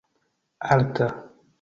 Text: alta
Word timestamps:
alta 0.73 1.07